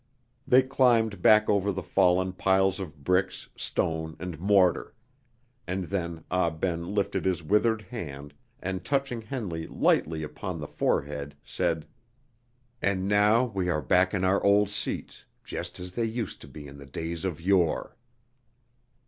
They 0.47 0.63
climbed 0.63 1.21
back 1.21 1.47
over 1.47 1.71
the 1.71 1.83
fallen 1.83 2.33
piles 2.33 2.79
of 2.79 3.03
bricks, 3.03 3.49
stone, 3.55 4.15
and 4.17 4.39
mortar; 4.39 4.95
and 5.67 5.83
then 5.89 6.23
Ah 6.31 6.49
Ben 6.49 6.95
lifted 6.95 7.23
his 7.23 7.43
withered 7.43 7.83
hand, 7.83 8.33
and 8.59 8.83
touching 8.83 9.21
Henley 9.21 9.67
lightly 9.67 10.23
upon 10.23 10.59
the 10.59 10.65
forehead, 10.67 11.35
said: 11.45 11.85
"And 12.81 13.07
now 13.07 13.45
we 13.53 13.69
are 13.69 13.83
back 13.83 14.11
in 14.15 14.23
our 14.25 14.43
old 14.43 14.71
seats, 14.71 15.23
just 15.43 15.79
as 15.79 15.91
they 15.91 16.05
used 16.05 16.41
to 16.41 16.47
be 16.47 16.65
in 16.65 16.79
the 16.79 16.87
days 16.87 17.23
of 17.23 17.39
yore!" 17.39 17.95